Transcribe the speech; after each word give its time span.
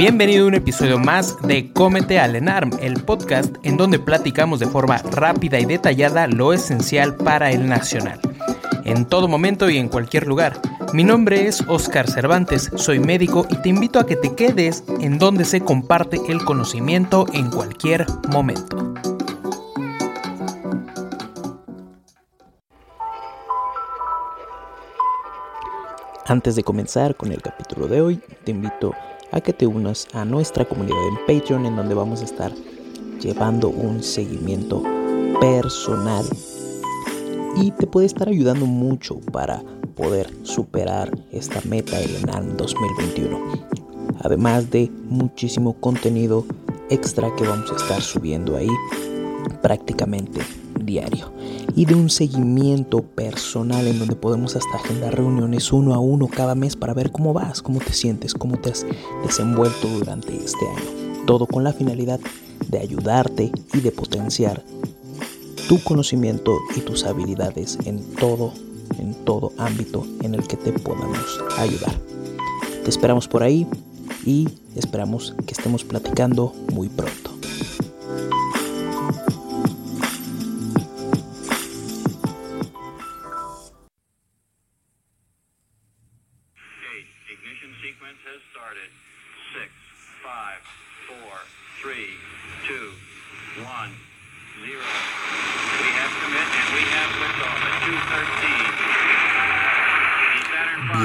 Bienvenido 0.00 0.46
a 0.46 0.48
un 0.48 0.54
episodio 0.54 0.98
más 0.98 1.36
de 1.42 1.74
Cómete 1.74 2.18
al 2.18 2.34
ENARM, 2.34 2.70
el 2.80 3.02
podcast 3.02 3.54
en 3.64 3.76
donde 3.76 3.98
platicamos 3.98 4.58
de 4.58 4.66
forma 4.66 4.96
rápida 4.96 5.60
y 5.60 5.66
detallada 5.66 6.26
lo 6.26 6.54
esencial 6.54 7.16
para 7.16 7.50
el 7.50 7.68
nacional. 7.68 8.18
En 8.86 9.04
todo 9.04 9.28
momento 9.28 9.68
y 9.68 9.76
en 9.76 9.90
cualquier 9.90 10.26
lugar. 10.26 10.58
Mi 10.94 11.04
nombre 11.04 11.46
es 11.46 11.62
Oscar 11.68 12.10
Cervantes, 12.10 12.70
soy 12.76 12.98
médico 12.98 13.46
y 13.50 13.56
te 13.56 13.68
invito 13.68 13.98
a 13.98 14.06
que 14.06 14.16
te 14.16 14.34
quedes 14.34 14.84
en 15.02 15.18
donde 15.18 15.44
se 15.44 15.60
comparte 15.60 16.18
el 16.30 16.42
conocimiento 16.46 17.26
en 17.34 17.50
cualquier 17.50 18.06
momento. 18.32 18.94
Antes 26.24 26.56
de 26.56 26.62
comenzar 26.62 27.16
con 27.16 27.32
el 27.32 27.42
capítulo 27.42 27.86
de 27.86 28.00
hoy, 28.00 28.20
te 28.44 28.52
invito 28.52 28.94
a 28.94 29.09
que 29.38 29.52
te 29.52 29.66
unas 29.66 30.08
a 30.12 30.24
nuestra 30.24 30.64
comunidad 30.64 30.98
en 31.08 31.26
Patreon 31.26 31.66
en 31.66 31.76
donde 31.76 31.94
vamos 31.94 32.20
a 32.22 32.24
estar 32.24 32.52
llevando 33.20 33.68
un 33.68 34.02
seguimiento 34.02 34.82
personal 35.40 36.24
y 37.56 37.70
te 37.70 37.86
puede 37.86 38.06
estar 38.06 38.28
ayudando 38.28 38.66
mucho 38.66 39.20
para 39.32 39.62
poder 39.94 40.28
superar 40.42 41.16
esta 41.30 41.60
meta 41.68 41.98
del 41.98 42.16
ENAM 42.16 42.56
2021. 42.56 43.38
Además 44.22 44.70
de 44.70 44.90
muchísimo 45.04 45.74
contenido 45.74 46.44
extra 46.90 47.34
que 47.36 47.46
vamos 47.46 47.70
a 47.70 47.76
estar 47.76 48.02
subiendo 48.02 48.56
ahí 48.56 48.70
prácticamente 49.62 50.40
diario 50.90 51.32
y 51.76 51.84
de 51.84 51.94
un 51.94 52.10
seguimiento 52.10 53.02
personal 53.02 53.86
en 53.86 54.00
donde 54.00 54.16
podemos 54.16 54.56
hasta 54.56 54.76
agendar 54.76 55.14
reuniones 55.14 55.72
uno 55.72 55.94
a 55.94 55.98
uno 55.98 56.26
cada 56.26 56.56
mes 56.56 56.74
para 56.74 56.94
ver 56.94 57.12
cómo 57.12 57.32
vas, 57.32 57.62
cómo 57.62 57.78
te 57.78 57.92
sientes, 57.92 58.34
cómo 58.34 58.56
te 58.58 58.70
has 58.70 58.84
desenvuelto 59.24 59.86
durante 59.86 60.34
este 60.34 60.66
año. 60.66 61.24
Todo 61.26 61.46
con 61.46 61.62
la 61.62 61.72
finalidad 61.72 62.18
de 62.68 62.78
ayudarte 62.80 63.52
y 63.72 63.80
de 63.80 63.92
potenciar 63.92 64.64
tu 65.68 65.80
conocimiento 65.84 66.58
y 66.76 66.80
tus 66.80 67.04
habilidades 67.04 67.78
en 67.84 68.02
todo, 68.16 68.52
en 68.98 69.14
todo 69.24 69.52
ámbito 69.58 70.04
en 70.22 70.34
el 70.34 70.46
que 70.48 70.56
te 70.56 70.72
podamos 70.72 71.40
ayudar. 71.56 71.94
Te 72.82 72.90
esperamos 72.90 73.28
por 73.28 73.44
ahí 73.44 73.66
y 74.26 74.48
esperamos 74.74 75.36
que 75.46 75.52
estemos 75.52 75.84
platicando 75.84 76.52
muy 76.72 76.88
pronto. 76.88 77.39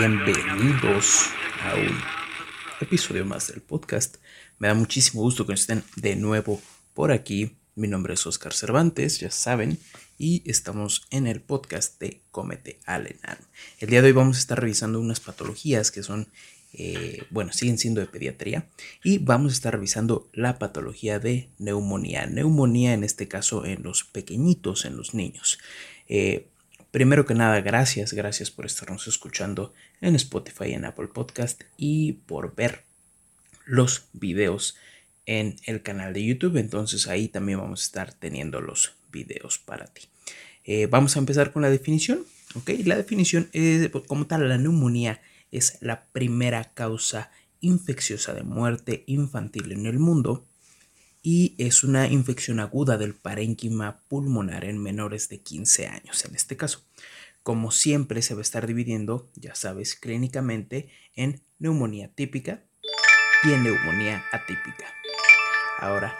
Bienvenidos 0.07 1.31
a 1.63 1.73
un 1.73 1.97
episodio 2.79 3.25
más 3.25 3.47
del 3.47 3.59
podcast. 3.59 4.17
Me 4.59 4.67
da 4.67 4.75
muchísimo 4.75 5.23
gusto 5.23 5.47
que 5.47 5.53
estén 5.53 5.83
de 5.95 6.16
nuevo 6.16 6.61
por 6.93 7.11
aquí. 7.11 7.57
Mi 7.73 7.88
nombre 7.88 8.13
es 8.13 8.27
Oscar 8.27 8.53
Cervantes, 8.53 9.19
ya 9.19 9.31
saben, 9.31 9.79
y 10.19 10.44
estamos 10.45 11.07
en 11.09 11.25
el 11.25 11.41
podcast 11.41 11.99
de 11.99 12.21
Cómete 12.29 12.79
al. 12.85 13.15
El 13.79 13.89
día 13.89 14.03
de 14.03 14.09
hoy 14.09 14.13
vamos 14.13 14.38
a 14.38 14.41
estar 14.41 14.61
revisando 14.61 14.99
unas 14.99 15.19
patologías 15.19 15.89
que 15.89 16.03
son, 16.03 16.27
eh, 16.73 17.23
bueno, 17.31 17.51
siguen 17.51 17.79
siendo 17.79 17.99
de 17.99 18.05
pediatría, 18.05 18.69
y 19.03 19.17
vamos 19.17 19.53
a 19.53 19.55
estar 19.55 19.73
revisando 19.73 20.29
la 20.33 20.59
patología 20.59 21.17
de 21.17 21.49
neumonía. 21.57 22.27
Neumonía 22.27 22.94
en 22.94 23.03
este 23.03 23.27
caso 23.27 23.65
en 23.65 23.81
los 23.81 24.03
pequeñitos, 24.03 24.85
en 24.85 24.97
los 24.97 25.15
niños. 25.15 25.57
Eh, 26.07 26.51
Primero 26.95 27.25
que 27.25 27.33
nada, 27.33 27.59
gracias, 27.59 28.13
gracias 28.13 28.51
por 28.51 28.66
estarnos 28.66 29.06
escuchando 29.09 29.73
en 30.00 30.16
Spotify, 30.16 30.72
en 30.72 30.85
Apple 30.85 31.09
Podcast 31.09 31.61
y 31.75 32.13
por 32.13 32.56
ver 32.56 32.85
los 33.66 34.06
videos 34.13 34.78
en 35.25 35.57
el 35.66 35.81
canal 35.81 36.13
de 36.13 36.23
YouTube. 36.23 36.56
Entonces 36.56 37.09
ahí 37.09 37.28
también 37.28 37.59
vamos 37.59 37.81
a 37.81 37.83
estar 37.83 38.13
teniendo 38.13 38.61
los 38.61 38.94
videos 39.11 39.59
para 39.59 39.88
ti. 39.88 40.03
Eh, 40.63 40.88
vamos 40.88 41.17
a 41.17 41.19
empezar 41.19 41.51
con 41.51 41.63
la 41.63 41.69
definición. 41.69 42.25
¿ok? 42.56 42.69
La 42.85 42.95
definición 42.95 43.50
es, 43.51 43.89
como 44.07 44.25
tal, 44.25 44.47
la 44.47 44.57
neumonía 44.57 45.19
es 45.51 45.77
la 45.81 46.06
primera 46.13 46.72
causa 46.73 47.29
infecciosa 47.59 48.33
de 48.33 48.44
muerte 48.44 49.03
infantil 49.07 49.73
en 49.73 49.85
el 49.85 50.00
mundo 50.00 50.47
y 51.28 51.56
es 51.58 51.84
una 51.84 52.08
infección 52.08 52.59
aguda 52.59 53.00
del 53.00 53.16
parénquima 53.16 54.03
pulmonar 54.08 54.63
en 54.63 54.78
menores 54.78 55.28
de 55.28 55.41
15 55.41 55.88
años 55.88 56.24
en 56.24 56.36
este 56.36 56.56
caso. 56.56 56.86
Como 57.41 57.72
siempre 57.72 58.22
se 58.22 58.36
va 58.36 58.41
a 58.41 58.44
estar 58.44 58.68
dividiendo, 58.68 59.31
ya 59.34 59.56
sabes, 59.56 59.96
clínicamente 59.96 60.91
en 61.16 61.41
neumonía 61.58 62.13
típica 62.13 62.63
y 63.44 63.53
en 63.53 63.63
neumonía 63.63 64.24
atípica. 64.31 64.86
Ahora, 65.80 66.16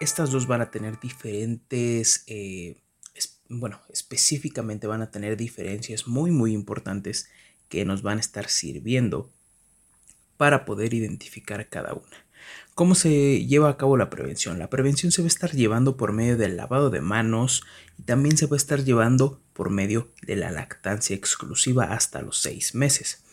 estas 0.00 0.32
dos 0.32 0.48
van 0.48 0.60
a 0.60 0.72
tener 0.72 0.98
diferentes, 0.98 2.24
eh, 2.26 2.82
bueno, 3.48 3.80
específicamente 3.92 4.88
van 4.88 5.02
a 5.02 5.12
tener 5.12 5.36
diferencias 5.36 6.08
muy, 6.08 6.32
muy 6.32 6.52
importantes 6.52 7.30
que 7.68 7.84
nos 7.84 8.02
van 8.02 8.18
a 8.18 8.22
estar 8.22 8.48
sirviendo 8.48 9.32
para 10.38 10.64
poder 10.64 10.94
identificar 10.94 11.68
cada 11.68 11.92
una. 11.92 12.16
¿Cómo 12.74 12.94
se 12.94 13.44
lleva 13.44 13.68
a 13.68 13.76
cabo 13.76 13.96
la 13.96 14.08
prevención? 14.08 14.58
La 14.58 14.70
prevención 14.70 15.10
se 15.10 15.20
va 15.20 15.26
a 15.26 15.28
estar 15.28 15.50
llevando 15.50 15.96
por 15.96 16.12
medio 16.12 16.36
del 16.36 16.56
lavado 16.56 16.90
de 16.90 17.00
manos 17.00 17.64
y 17.98 18.04
también 18.04 18.38
se 18.38 18.46
va 18.46 18.54
a 18.54 18.56
estar 18.56 18.84
llevando 18.84 19.42
por 19.52 19.68
medio 19.68 20.12
de 20.22 20.36
la 20.36 20.52
lactancia 20.52 21.16
exclusiva 21.16 21.92
hasta 21.92 22.22
los 22.22 22.38
seis 22.38 22.76
meses. 22.76 23.24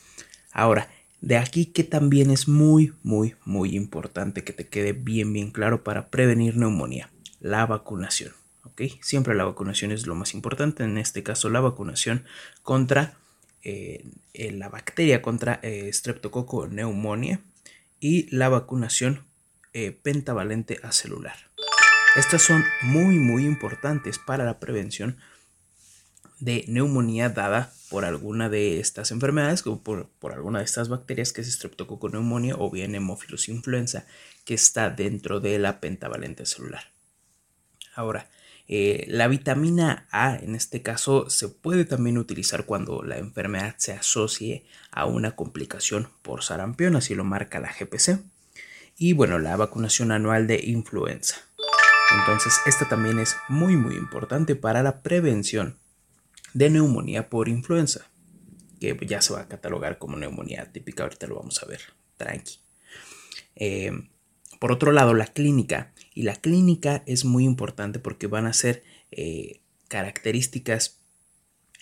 Ahora, 0.52 0.90
de 1.22 1.38
aquí 1.38 1.68
que 1.68 1.84
también 1.84 2.32
es 2.32 2.48
muy, 2.48 2.94
muy, 3.04 3.36
muy 3.46 3.76
importante 3.76 4.44
que 4.44 4.54
te 4.54 4.68
quede 4.68 4.94
bien, 4.94 5.32
bien 5.32 5.52
claro 5.52 5.84
para 5.84 6.10
prevenir 6.10 6.58
neumonía, 6.58 7.12
la 7.40 7.68
vacunación. 7.68 8.34
¿ok? 8.64 8.82
Siempre 9.02 9.36
la 9.36 9.46
vacunación 9.46 9.92
es 9.92 10.08
lo 10.08 10.16
más 10.16 10.34
importante, 10.34 10.84
en 10.84 10.98
este 10.98 11.22
caso 11.22 11.50
la 11.50 11.62
vacunación 11.62 12.26
contra 12.64 13.18
la 13.66 14.70
bacteria, 14.70 15.22
contra 15.22 15.60
eh, 15.64 15.92
streptococo 15.92 16.70
y 18.00 18.36
la 18.36 18.50
vacunación 18.50 19.26
eh, 19.74 19.92
pentavalente 19.92 20.80
acelular. 20.84 21.36
Estas 22.16 22.44
son 22.44 22.64
muy 22.84 23.16
muy 23.18 23.46
importantes 23.46 24.20
para 24.20 24.46
la 24.46 24.60
prevención 24.60 25.18
de 26.40 26.66
neumonía 26.68 27.30
dada 27.30 27.74
por 27.90 28.06
alguna 28.06 28.50
de 28.50 28.80
estas 28.80 29.12
enfermedades 29.12 29.66
o 29.66 29.82
por, 29.82 30.10
por 30.20 30.34
alguna 30.34 30.60
de 30.60 30.66
estas 30.66 30.90
bacterias 30.90 31.34
que 31.34 31.42
es 31.42 31.52
streptococcus 31.52 32.14
neumonía 32.14 32.56
o 32.58 32.70
bien 32.70 32.94
hemófilos 32.94 33.50
influenza 33.50 34.06
que 34.44 34.54
está 34.54 34.90
dentro 34.90 35.40
de 35.40 35.60
la 35.60 35.80
pentavalente 35.80 36.46
celular. 36.46 36.92
Ahora, 37.96 38.30
eh, 38.68 39.06
la 39.08 39.28
vitamina 39.28 40.08
A 40.12 40.36
en 40.38 40.56
este 40.56 40.82
caso 40.82 41.30
se 41.30 41.50
puede 41.50 41.86
también 41.86 42.18
utilizar 42.18 42.66
cuando 42.66 43.04
la 43.04 43.18
enfermedad 43.18 43.76
se 43.78 43.94
asocie 43.94 44.66
a 44.92 45.06
una 45.06 45.36
complicación 45.36 46.10
por 46.22 46.44
sarampión, 46.44 46.96
así 46.96 47.14
lo 47.14 47.24
marca 47.24 47.60
la 47.60 47.72
GPC. 47.72 48.24
Y 48.98 49.14
bueno, 49.14 49.40
la 49.40 49.56
vacunación 49.58 50.12
anual 50.12 50.48
de 50.48 50.62
influenza. 50.64 51.36
Entonces, 52.20 52.54
esta 52.66 52.88
también 52.88 53.20
es 53.20 53.36
muy 53.50 53.76
muy 53.76 53.96
importante 53.96 54.56
para 54.56 54.82
la 54.84 55.02
prevención 55.02 55.78
de 56.54 56.70
neumonía 56.70 57.30
por 57.30 57.50
influenza, 57.50 58.08
que 58.80 58.98
ya 59.06 59.22
se 59.22 59.34
va 59.34 59.42
a 59.42 59.48
catalogar 59.48 59.98
como 59.98 60.16
neumonía 60.16 60.72
típica, 60.72 61.04
ahorita 61.04 61.28
lo 61.28 61.36
vamos 61.36 61.62
a 61.62 61.66
ver, 61.66 61.82
tranqui. 62.18 62.60
Eh, 63.56 63.92
por 64.60 64.72
otro 64.72 64.92
lado, 64.92 65.14
la 65.14 65.28
clínica. 65.28 65.92
Y 66.16 66.24
la 66.24 66.38
clínica 66.38 67.04
es 67.06 67.26
muy 67.26 67.44
importante 67.44 68.00
porque 68.00 68.28
van 68.28 68.48
a 68.48 68.54
ser 68.54 68.84
eh, 69.12 69.60
características 69.90 71.02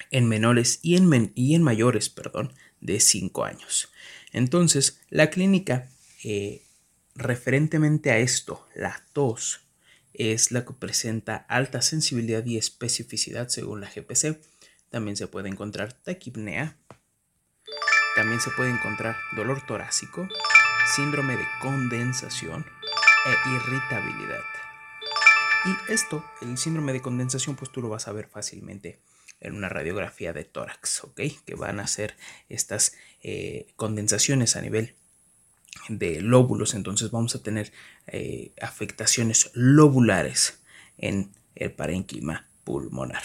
en 0.09 0.27
menores 0.27 0.80
y 0.81 0.97
en, 0.97 1.31
y 1.35 1.53
en 1.53 1.62
mayores, 1.62 2.09
perdón, 2.09 2.51
de 2.81 3.00
5 3.00 3.45
años. 3.45 3.94
Entonces, 4.33 5.00
la 5.09 5.30
clínica, 5.30 5.88
eh, 6.24 6.63
referentemente 7.13 8.09
a 8.09 8.18
esto, 8.18 8.68
la 8.75 9.06
tos, 9.13 9.62
es 10.13 10.51
la 10.51 10.65
que 10.65 10.74
presenta 10.74 11.36
alta 11.36 11.83
sensibilidad 11.83 12.44
y 12.44 12.57
especificidad 12.57 13.50
según 13.50 13.81
la 13.81 13.89
GPC. 13.89 14.41
También 14.89 15.15
se 15.15 15.27
puede 15.27 15.50
encontrar 15.50 15.94
taquipnea. 15.94 16.75
También 18.15 18.39
se 18.39 18.50
puede 18.51 18.71
encontrar 18.71 19.15
dolor 19.36 19.63
torácico, 19.68 20.27
síndrome 20.95 21.38
de 21.38 21.45
condensación 21.62 22.65
e 23.25 23.50
irritabilidad. 23.56 24.44
Y 25.66 25.92
esto, 25.92 26.24
el 26.42 26.58
síndrome 26.58 26.94
de 26.94 27.02
condensación, 27.02 27.56
pues 27.56 27.72
tú 27.72 27.81
lo 27.81 27.90
vas 27.90 28.08
a 28.08 28.12
ver 28.12 28.28
fácilmente 28.28 29.00
en 29.40 29.56
una 29.56 29.70
radiografía 29.70 30.34
de 30.34 30.44
tórax, 30.44 31.04
¿ok? 31.04 31.22
Que 31.46 31.56
van 31.56 31.80
a 31.80 31.88
ser 31.88 32.16
estas 32.50 32.96
eh, 33.22 33.68
condensaciones 33.75 34.56
a 34.56 34.62
nivel 34.62 34.96
de 35.90 36.22
lóbulos, 36.22 36.74
entonces 36.74 37.12
vamos 37.12 37.36
a 37.36 37.44
tener 37.44 37.72
eh, 38.08 38.52
afectaciones 38.62 39.52
lobulares 39.54 40.62
en 40.98 41.31
el 41.56 41.72
parénquima 41.72 42.48
pulmonar. 42.64 43.24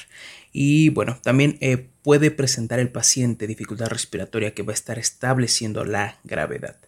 Y 0.53 0.91
bueno, 0.91 1.19
también 1.23 1.59
eh, 1.61 1.89
puede 2.03 2.31
presentar 2.31 2.81
el 2.81 2.91
paciente 2.91 3.47
dificultad 3.47 3.89
respiratoria 3.89 4.55
que 4.55 4.62
va 4.62 4.73
a 4.73 4.75
estar 4.75 4.99
estableciendo 4.99 5.85
la 5.85 6.19
gravedad. 6.25 6.88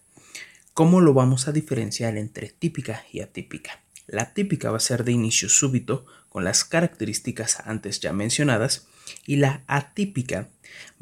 ¿Cómo 0.72 1.00
lo 1.00 1.12
vamos 1.14 1.48
a 1.48 1.52
diferenciar 1.52 2.16
entre 2.16 2.48
típica 2.48 3.04
y 3.12 3.20
atípica? 3.20 3.82
La 4.06 4.32
típica 4.32 4.70
va 4.70 4.76
a 4.76 4.80
ser 4.80 5.04
de 5.04 5.12
inicio 5.12 5.48
súbito 5.48 6.06
con 6.28 6.44
las 6.44 6.64
características 6.64 7.60
antes 7.64 7.98
ya 7.98 8.12
mencionadas 8.12 8.86
y 9.26 9.36
la 9.36 9.64
atípica 9.66 10.48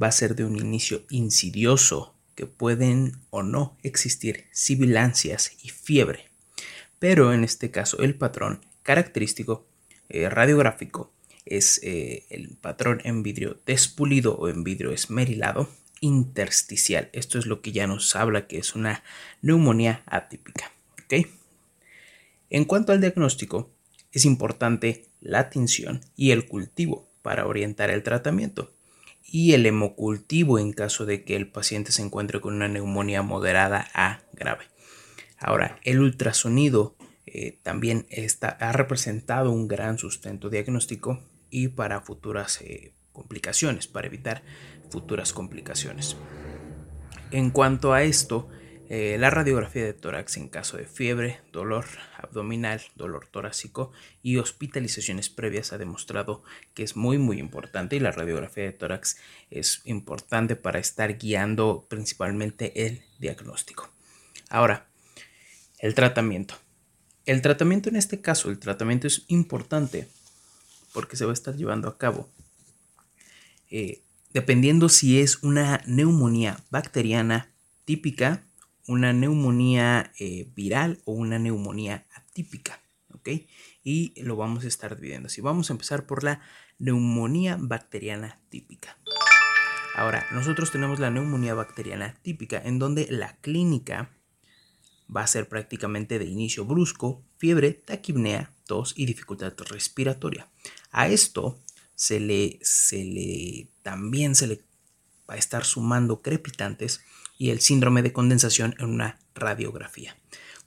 va 0.02 0.08
a 0.08 0.12
ser 0.12 0.34
de 0.34 0.44
un 0.44 0.56
inicio 0.56 1.02
insidioso 1.10 2.14
que 2.34 2.46
pueden 2.46 3.18
o 3.30 3.42
no 3.42 3.76
existir 3.82 4.46
sibilancias 4.52 5.52
y 5.62 5.68
fiebre. 5.68 6.30
Pero 6.98 7.34
en 7.34 7.44
este 7.44 7.70
caso 7.70 7.98
el 7.98 8.14
patrón 8.14 8.64
característico 8.82 9.66
eh, 10.08 10.30
radiográfico 10.30 11.12
es 11.44 11.78
eh, 11.82 12.24
el 12.30 12.56
patrón 12.56 13.00
en 13.04 13.22
vidrio 13.22 13.60
despulido 13.66 14.34
o 14.34 14.48
en 14.48 14.64
vidrio 14.64 14.92
esmerilado 14.92 15.68
intersticial. 16.00 17.10
Esto 17.12 17.38
es 17.38 17.46
lo 17.46 17.60
que 17.60 17.72
ya 17.72 17.86
nos 17.86 18.14
habla 18.16 18.46
que 18.46 18.58
es 18.58 18.74
una 18.74 19.02
neumonía 19.42 20.02
atípica. 20.06 20.72
En 22.50 22.64
cuanto 22.64 22.92
al 22.92 23.00
diagnóstico, 23.00 23.70
es 24.10 24.24
importante 24.24 25.04
la 25.20 25.50
tinción 25.50 26.00
y 26.16 26.30
el 26.30 26.48
cultivo 26.48 27.08
para 27.20 27.46
orientar 27.46 27.90
el 27.90 28.02
tratamiento 28.02 28.72
y 29.22 29.52
el 29.52 29.66
hemocultivo 29.66 30.58
en 30.58 30.72
caso 30.72 31.04
de 31.04 31.24
que 31.24 31.36
el 31.36 31.48
paciente 31.48 31.92
se 31.92 32.02
encuentre 32.02 32.40
con 32.40 32.54
una 32.54 32.68
neumonía 32.68 33.20
moderada 33.22 33.88
a 33.92 34.22
grave. 34.32 34.64
Ahora, 35.38 35.78
el 35.84 36.00
ultrasonido 36.00 36.96
eh, 37.26 37.58
también 37.62 38.06
está, 38.08 38.48
ha 38.48 38.72
representado 38.72 39.50
un 39.50 39.68
gran 39.68 39.98
sustento 39.98 40.48
diagnóstico 40.48 41.20
y 41.50 41.68
para 41.68 42.00
futuras 42.00 42.60
eh, 42.62 42.94
complicaciones, 43.18 43.88
para 43.88 44.06
evitar 44.06 44.42
futuras 44.90 45.32
complicaciones. 45.32 46.16
En 47.32 47.50
cuanto 47.50 47.92
a 47.92 48.04
esto, 48.04 48.48
eh, 48.88 49.16
la 49.18 49.28
radiografía 49.28 49.84
de 49.84 49.92
tórax 49.92 50.36
en 50.36 50.48
caso 50.48 50.76
de 50.76 50.86
fiebre, 50.86 51.40
dolor 51.52 51.84
abdominal, 52.16 52.80
dolor 52.94 53.26
torácico 53.26 53.92
y 54.22 54.38
hospitalizaciones 54.38 55.28
previas 55.28 55.72
ha 55.72 55.78
demostrado 55.78 56.42
que 56.74 56.84
es 56.84 56.96
muy 56.96 57.18
muy 57.18 57.38
importante 57.38 57.96
y 57.96 58.00
la 58.00 58.12
radiografía 58.12 58.64
de 58.64 58.72
tórax 58.72 59.18
es 59.50 59.82
importante 59.84 60.56
para 60.56 60.78
estar 60.78 61.18
guiando 61.18 61.86
principalmente 61.90 62.86
el 62.86 63.02
diagnóstico. 63.18 63.90
Ahora, 64.48 64.86
el 65.80 65.94
tratamiento. 65.94 66.54
El 67.26 67.42
tratamiento 67.42 67.90
en 67.90 67.96
este 67.96 68.22
caso, 68.22 68.48
el 68.48 68.58
tratamiento 68.58 69.06
es 69.06 69.24
importante 69.28 70.08
porque 70.94 71.16
se 71.16 71.26
va 71.26 71.32
a 71.32 71.34
estar 71.34 71.54
llevando 71.56 71.88
a 71.88 71.98
cabo 71.98 72.30
eh, 73.70 74.02
dependiendo 74.32 74.88
si 74.88 75.20
es 75.20 75.42
una 75.42 75.82
neumonía 75.86 76.58
bacteriana 76.70 77.52
típica 77.84 78.48
una 78.88 79.12
neumonía 79.12 80.12
eh, 80.18 80.50
viral 80.56 81.00
o 81.04 81.12
una 81.12 81.38
neumonía 81.38 82.06
atípica. 82.14 82.80
Y 83.84 84.14
lo 84.22 84.36
vamos 84.36 84.64
a 84.64 84.68
estar 84.68 84.96
dividiendo 84.96 85.26
así. 85.26 85.42
Vamos 85.42 85.68
a 85.68 85.74
empezar 85.74 86.06
por 86.06 86.24
la 86.24 86.40
neumonía 86.78 87.58
bacteriana 87.60 88.40
típica. 88.48 88.96
Ahora, 89.94 90.26
nosotros 90.32 90.72
tenemos 90.72 90.98
la 90.98 91.10
neumonía 91.10 91.52
bacteriana 91.52 92.16
típica 92.22 92.58
en 92.64 92.78
donde 92.78 93.06
la 93.10 93.36
clínica 93.36 94.16
va 95.14 95.22
a 95.22 95.26
ser 95.26 95.50
prácticamente 95.50 96.18
de 96.18 96.24
inicio 96.24 96.64
brusco, 96.64 97.22
fiebre, 97.36 97.74
taquipnea, 97.74 98.54
tos 98.66 98.94
y 98.96 99.04
dificultad 99.04 99.52
respiratoria. 99.68 100.48
A 100.90 101.08
esto 101.08 101.60
se 101.98 102.20
le, 102.20 102.60
se 102.62 103.04
le 103.04 103.72
también 103.82 104.36
se 104.36 104.46
le 104.46 104.62
va 105.28 105.34
a 105.34 105.36
estar 105.36 105.64
sumando 105.64 106.22
crepitantes 106.22 107.00
y 107.38 107.50
el 107.50 107.60
síndrome 107.60 108.02
de 108.02 108.12
condensación 108.12 108.76
en 108.78 108.86
una 108.86 109.18
radiografía. 109.34 110.16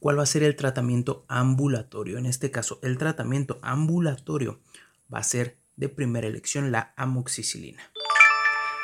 ¿Cuál 0.01 0.19
va 0.19 0.23
a 0.23 0.25
ser 0.25 0.43
el 0.43 0.57
tratamiento 0.57 1.25
ambulatorio? 1.29 2.17
En 2.17 2.25
este 2.25 2.51
caso, 2.51 2.79
el 2.83 2.97
tratamiento 2.97 3.59
ambulatorio 3.61 4.59
va 5.11 5.19
a 5.19 5.23
ser 5.23 5.57
de 5.77 5.87
primera 5.87 6.27
elección 6.27 6.69
la 6.69 6.93
amoxicilina 6.97 7.81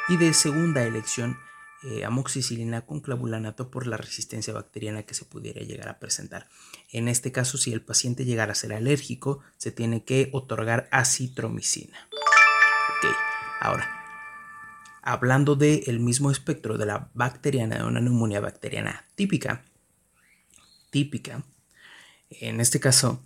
y 0.07 0.15
de 0.15 0.33
segunda 0.33 0.83
elección 0.83 1.37
eh, 1.83 2.05
amoxicilina 2.05 2.85
con 2.85 3.01
clavulanato 3.01 3.69
por 3.69 3.87
la 3.87 3.97
resistencia 3.97 4.53
bacteriana 4.53 5.03
que 5.03 5.13
se 5.13 5.25
pudiera 5.25 5.61
llegar 5.61 5.89
a 5.89 5.99
presentar. 5.99 6.47
En 6.91 7.09
este 7.09 7.33
caso, 7.33 7.57
si 7.57 7.73
el 7.73 7.81
paciente 7.81 8.23
llegara 8.23 8.53
a 8.53 8.55
ser 8.55 8.73
alérgico, 8.73 9.41
se 9.57 9.71
tiene 9.71 10.05
que 10.05 10.29
otorgar 10.31 10.87
acitromicina. 10.91 12.06
Ok, 12.97 13.15
ahora, 13.61 13.87
hablando 15.03 15.55
del 15.55 15.99
mismo 15.99 16.31
espectro 16.31 16.79
de 16.79 16.87
la 16.87 17.11
bacteriana, 17.13 17.77
de 17.77 17.83
una 17.83 17.99
neumonía 17.99 18.39
bacteriana 18.39 19.05
típica, 19.13 19.63
típica, 20.89 21.43
en 22.31 22.59
este 22.59 22.79
caso, 22.79 23.23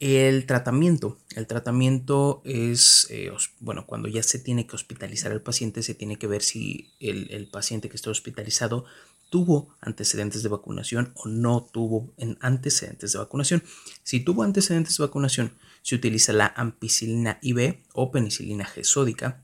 el 0.00 0.44
tratamiento, 0.46 1.18
el 1.36 1.46
tratamiento 1.46 2.42
es, 2.44 3.06
eh, 3.10 3.30
bueno, 3.60 3.86
cuando 3.86 4.08
ya 4.08 4.24
se 4.24 4.40
tiene 4.40 4.66
que 4.66 4.74
hospitalizar 4.74 5.30
al 5.30 5.42
paciente, 5.42 5.84
se 5.84 5.94
tiene 5.94 6.16
que 6.16 6.26
ver 6.26 6.42
si 6.42 6.92
el, 6.98 7.48
paciente 7.52 7.88
que 7.88 7.96
está 7.96 8.10
hospitalizado 8.10 8.86
tuvo 9.30 9.74
antecedentes 9.80 10.42
de 10.42 10.48
vacunación 10.48 11.12
o 11.14 11.28
no 11.28 11.62
tuvo 11.62 12.12
antecedentes 12.40 13.12
de 13.12 13.18
vacunación. 13.18 13.62
Si 14.02 14.20
tuvo 14.20 14.42
antecedentes 14.42 14.96
de 14.96 15.04
vacunación, 15.04 15.52
se 15.82 15.94
utiliza 15.94 16.32
la 16.32 16.52
ampicilina 16.56 17.38
IV 17.42 17.78
o 17.92 18.10
penicilina 18.10 18.66
G 18.66 18.84
sódica 18.84 19.42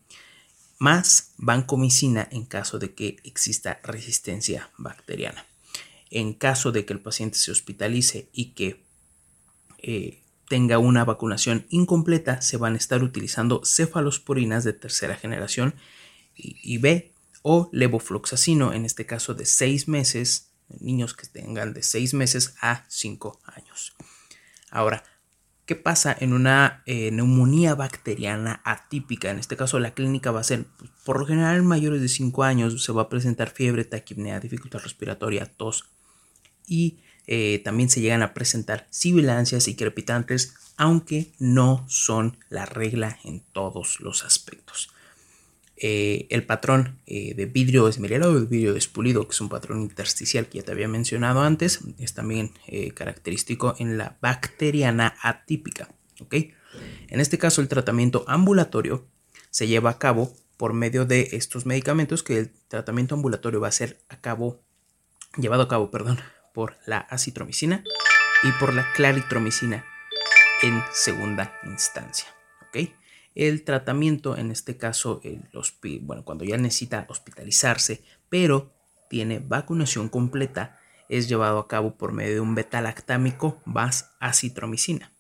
más 0.79 1.33
vancomicina 1.39 2.29
en 2.31 2.45
caso 2.45 2.79
de 2.79 2.95
que 2.95 3.17
exista 3.25 3.81
resistencia 3.83 4.71
bacteriana. 4.77 5.47
En 6.11 6.35
caso 6.35 6.73
de 6.73 6.85
que 6.85 6.93
el 6.93 7.01
paciente 7.01 7.39
se 7.39 7.51
hospitalice 7.51 8.29
y 8.33 8.53
que 8.53 8.85
eh, 9.79 10.21
tenga 10.49 10.79
una 10.79 11.05
vacunación 11.05 11.67
incompleta, 11.71 12.43
se 12.43 12.57
van 12.57 12.75
a 12.75 12.77
estar 12.77 13.03
utilizando 13.03 13.63
cefalosporinas 13.65 14.65
de 14.65 14.73
tercera 14.73 15.17
generación 15.17 15.75
y, 16.37 16.79
B 16.79 17.14
o 17.47 17.69
levofloxacino, 17.73 18.73
en 18.73 18.87
este 18.87 19.05
caso 19.05 19.35
de 19.35 19.45
6 19.45 19.87
meses, 19.87 20.55
niños 20.81 21.13
que 21.13 21.27
tengan 21.27 21.75
de 21.75 21.83
6 21.83 22.15
meses 22.15 22.55
a 22.63 22.87
5 22.89 23.39
años. 23.45 23.95
Ahora, 24.71 25.05
¿Qué 25.67 25.77
pasa 25.77 26.15
en 26.21 26.35
una 26.35 26.83
eh, 26.85 27.11
neumonía 27.11 27.75
bacteriana 27.75 28.61
atípica? 28.65 29.31
En 29.31 29.39
este 29.39 29.57
caso, 29.57 29.79
la 29.79 29.95
clínica 29.95 30.31
va 30.31 30.41
a 30.41 30.45
ser, 30.45 30.67
por 31.07 31.19
lo 31.19 31.25
general, 31.25 31.57
en 31.57 31.65
mayores 31.65 32.03
de 32.03 32.09
5 32.09 32.45
años, 32.45 32.85
se 32.85 32.93
va 32.93 33.03
a 33.03 33.09
presentar 33.09 33.49
fiebre, 33.49 33.87
taquipnea, 33.87 34.41
dificultad 34.41 34.81
respiratoria, 34.81 35.47
tos 35.47 35.87
y 36.67 36.99
eh, 37.27 37.63
también 37.65 37.89
se 37.89 38.03
llegan 38.03 38.23
a 38.23 38.35
presentar 38.35 38.87
sibilancias 38.91 39.67
y 39.67 39.75
crepitantes, 39.75 40.55
aunque 40.77 41.33
no 41.39 41.87
son 41.89 42.37
la 42.51 42.67
regla 42.67 43.19
en 43.25 43.41
todos 43.41 44.01
los 44.01 44.23
aspectos. 44.23 44.94
Eh, 45.77 46.27
el 46.31 46.47
patrón 46.47 47.01
eh, 47.07 47.35
de 47.35 47.47
vidrio 47.47 47.89
esmerilado, 47.89 48.39
de 48.39 48.47
vidrio 48.47 48.75
despulido, 48.75 49.27
que 49.27 49.33
es 49.33 49.41
un 49.41 49.49
patrón 49.49 49.81
intersticial 49.81 50.47
que 50.47 50.59
ya 50.59 50.65
te 50.65 50.73
había 50.73 50.89
mencionado 50.89 51.41
antes, 51.43 51.81
es 51.99 52.15
también 52.15 52.53
característico 52.95 53.75
en 53.79 53.99
la 53.99 54.17
bacteriana 54.21 55.17
atípica. 55.23 55.89
En 57.09 57.21
este 57.21 57.39
caso, 57.39 57.61
el 57.61 57.69
tratamiento 57.69 58.25
ambulatorio 58.29 59.07
se 59.51 59.67
lleva 59.67 59.91
a 59.91 59.99
cabo 59.99 60.35
por 60.57 60.73
medio 60.73 61.05
de 61.05 61.31
estos 61.33 61.67
medicamentos 61.67 62.23
que 62.23 62.39
el 62.39 62.53
tratamiento 62.69 63.15
ambulatorio 63.15 63.61
va 63.61 63.69
a 63.69 63.73
ser 63.73 64.01
a 64.09 64.21
cabo, 64.21 64.63
llevado 65.37 65.63
a 65.63 65.69
cabo 65.69 65.91
perdón, 65.91 66.19
por 66.53 66.77
la 66.87 66.99
acitromicina 66.99 67.83
y 68.43 68.53
por 68.53 68.75
la 68.75 68.93
claritromicina 68.93 69.85
en 70.63 70.83
segunda 70.93 71.59
instancia. 71.65 72.29
El 73.35 73.65
tratamiento, 73.65 74.37
en 74.37 74.51
este 74.51 74.77
caso, 74.77 75.21
el 75.25 75.49
bueno, 76.03 76.25
cuando 76.25 76.45
ya 76.45 76.57
necesita 76.57 77.07
hospitalizarse, 77.09 78.05
pero 78.29 78.73
tiene 79.11 79.41
vacunación 79.41 80.09
completa, 80.09 80.79
es 81.09 81.29
llevado 81.29 81.59
a 81.59 81.69
cabo 81.69 81.97
por 81.97 82.13
medio 82.13 82.35
de 82.35 82.41
un 82.41 82.55
betalactámico 82.55 83.61
más 83.65 84.13
acitromicina. 84.21 85.13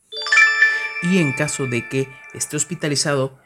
Y 1.02 1.18
en 1.18 1.32
caso 1.32 1.66
de 1.66 1.88
que 1.88 2.08
esté 2.32 2.56
hospitalizado, 2.56 3.38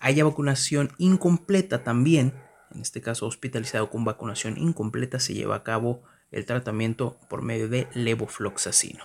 haya 0.00 0.24
vacunación 0.24 0.92
incompleta 0.98 1.84
también, 1.84 2.34
en 2.74 2.82
este 2.82 3.00
caso 3.00 3.26
hospitalizado 3.26 3.90
con 3.90 4.04
vacunación 4.04 4.58
incompleta, 4.58 5.20
se 5.20 5.34
lleva 5.34 5.56
a 5.56 5.62
cabo 5.62 6.02
el 6.30 6.46
tratamiento 6.46 7.18
por 7.28 7.42
medio 7.42 7.68
de 7.68 7.88
levofloxacino. 7.94 9.04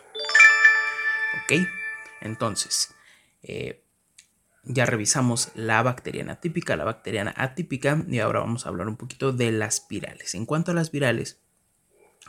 Ok, 1.43 1.67
entonces 2.21 2.93
eh, 3.43 3.84
ya 4.65 4.85
revisamos 4.85 5.49
la 5.55 5.81
bacteriana 5.83 6.33
atípica, 6.33 6.75
la 6.75 6.83
bacteriana 6.83 7.33
atípica 7.37 8.03
y 8.07 8.19
ahora 8.19 8.39
vamos 8.39 8.65
a 8.65 8.69
hablar 8.69 8.87
un 8.87 8.97
poquito 8.97 9.31
de 9.31 9.51
las 9.51 9.87
virales. 9.87 10.35
En 10.35 10.45
cuanto 10.45 10.71
a 10.71 10.73
las 10.73 10.91
virales, 10.91 11.39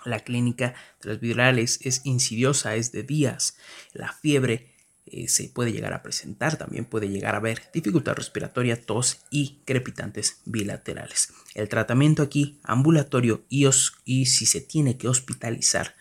la 0.04 0.20
clínica 0.20 0.74
de 1.02 1.10
las 1.10 1.20
virales 1.20 1.80
es 1.82 2.02
insidiosa, 2.04 2.76
es 2.76 2.92
de 2.92 3.02
días. 3.02 3.56
La 3.92 4.12
fiebre 4.12 4.74
eh, 5.06 5.28
se 5.28 5.48
puede 5.48 5.72
llegar 5.72 5.92
a 5.92 6.02
presentar, 6.02 6.56
también 6.56 6.84
puede 6.84 7.08
llegar 7.08 7.34
a 7.34 7.38
haber 7.38 7.62
dificultad 7.72 8.14
respiratoria, 8.14 8.80
tos 8.80 9.24
y 9.30 9.62
crepitantes 9.64 10.40
bilaterales. 10.44 11.32
El 11.54 11.68
tratamiento 11.68 12.22
aquí 12.22 12.60
ambulatorio 12.64 13.44
y, 13.48 13.66
y 14.04 14.26
si 14.26 14.46
se 14.46 14.60
tiene 14.60 14.98
que 14.98 15.08
hospitalizar 15.08 15.94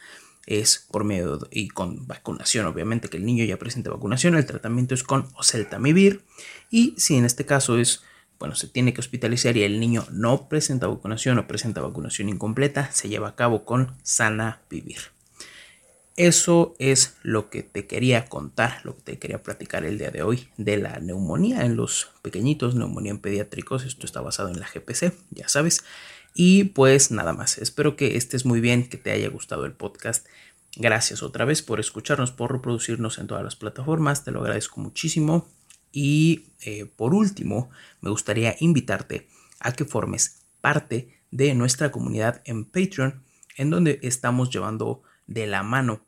es 0.46 0.88
por 0.92 1.04
medio 1.04 1.40
y 1.52 1.70
con 1.70 2.08
vacunación, 2.08 2.66
obviamente 2.66 3.10
que 3.10 3.18
el 3.18 3.26
niño 3.26 3.46
ya 3.46 3.58
presente 3.58 3.90
vacunación, 3.90 4.36
el 4.36 4.46
tratamiento 4.46 4.94
es 4.94 5.04
con 5.04 5.30
oseltamivir 5.36 6.24
y 6.70 6.94
si 6.98 7.16
en 7.16 7.26
este 7.26 7.46
caso 7.46 7.78
es 7.78 8.04
bueno, 8.40 8.56
se 8.56 8.68
tiene 8.68 8.94
que 8.94 9.00
hospitalizar 9.00 9.56
y 9.56 9.64
el 9.64 9.80
niño 9.80 10.06
no 10.12 10.50
presenta 10.50 10.88
vacunación 10.88 11.40
o 11.40 11.48
presenta 11.48 11.82
vacunación 11.82 12.30
incompleta, 12.30 12.92
se 12.92 13.08
lleva 13.08 13.30
a 13.30 13.36
cabo 13.36 13.64
con 13.64 13.96
sana 14.04 14.62
vivir. 14.70 14.98
Eso 16.18 16.76
es 16.80 17.18
lo 17.24 17.50
que 17.50 17.62
te 17.62 17.88
quería 17.88 18.28
contar, 18.28 18.80
lo 18.86 18.96
que 18.96 19.02
te 19.02 19.20
quería 19.20 19.44
platicar 19.44 19.84
el 19.84 19.98
día 19.98 20.12
de 20.12 20.24
hoy 20.24 20.48
de 20.56 20.78
la 20.78 21.00
neumonía 21.00 21.66
en 21.66 21.76
los 21.76 22.12
pequeñitos, 22.22 22.76
neumonía 22.76 23.12
en 23.12 23.20
pediátricos. 23.20 23.84
Esto 23.84 24.06
está 24.06 24.22
basado 24.22 24.50
en 24.50 24.62
la 24.62 24.68
GPC, 24.68 25.14
ya 25.32 25.50
sabes. 25.50 25.84
Y 26.38 26.66
pues 26.66 27.12
nada 27.12 27.32
más, 27.32 27.58
espero 27.58 27.96
que 27.96 28.18
estés 28.18 28.46
muy 28.46 28.60
bien, 28.60 28.90
que 28.90 28.98
te 28.98 29.12
haya 29.12 29.30
gustado 29.30 29.66
el 29.66 29.72
podcast. 29.72 30.28
Gracias 30.76 31.24
otra 31.24 31.46
vez 31.46 31.62
por 31.62 31.80
escucharnos, 31.80 32.32
por 32.32 32.52
reproducirnos 32.52 33.20
en 33.20 33.28
todas 33.28 33.42
las 33.42 33.56
plataformas, 33.56 34.26
te 34.26 34.32
lo 34.32 34.42
agradezco 34.42 34.82
muchísimo. 34.82 35.48
Y 35.94 36.48
eh, 36.60 36.88
por 36.94 37.14
último, 37.14 37.70
me 38.02 38.10
gustaría 38.10 38.58
invitarte 38.60 39.30
a 39.62 39.72
que 39.72 39.86
formes 39.86 40.42
parte 40.60 41.22
de 41.32 41.56
nuestra 41.56 41.90
comunidad 41.90 42.42
en 42.44 42.66
Patreon, 42.66 43.24
en 43.56 43.70
donde 43.70 44.00
estamos 44.04 44.50
llevando 44.50 45.04
de 45.28 45.48
la 45.48 45.64
mano 45.64 46.05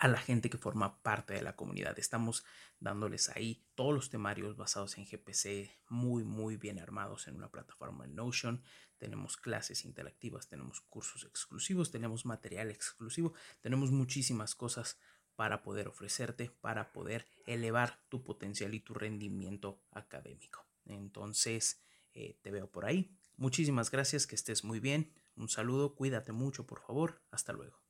a 0.00 0.08
la 0.08 0.18
gente 0.18 0.48
que 0.48 0.56
forma 0.56 1.02
parte 1.02 1.34
de 1.34 1.42
la 1.42 1.56
comunidad. 1.56 1.98
Estamos 1.98 2.42
dándoles 2.80 3.28
ahí 3.28 3.62
todos 3.74 3.92
los 3.92 4.08
temarios 4.08 4.56
basados 4.56 4.96
en 4.96 5.04
GPC 5.04 5.70
muy 5.90 6.24
muy 6.24 6.56
bien 6.56 6.78
armados 6.78 7.28
en 7.28 7.36
una 7.36 7.50
plataforma 7.50 8.06
en 8.06 8.14
Notion. 8.14 8.62
Tenemos 8.96 9.36
clases 9.36 9.84
interactivas, 9.84 10.48
tenemos 10.48 10.80
cursos 10.80 11.24
exclusivos, 11.24 11.90
tenemos 11.90 12.24
material 12.24 12.70
exclusivo, 12.70 13.34
tenemos 13.60 13.90
muchísimas 13.90 14.54
cosas 14.54 14.98
para 15.36 15.62
poder 15.62 15.86
ofrecerte, 15.86 16.50
para 16.62 16.92
poder 16.92 17.26
elevar 17.44 18.02
tu 18.08 18.22
potencial 18.22 18.72
y 18.72 18.80
tu 18.80 18.94
rendimiento 18.94 19.82
académico. 19.90 20.66
Entonces, 20.86 21.82
eh, 22.14 22.38
te 22.40 22.50
veo 22.50 22.70
por 22.70 22.86
ahí. 22.86 23.14
Muchísimas 23.36 23.90
gracias, 23.90 24.26
que 24.26 24.34
estés 24.34 24.64
muy 24.64 24.80
bien. 24.80 25.12
Un 25.36 25.50
saludo, 25.50 25.94
cuídate 25.94 26.32
mucho, 26.32 26.66
por 26.66 26.80
favor. 26.80 27.22
Hasta 27.30 27.52
luego. 27.52 27.89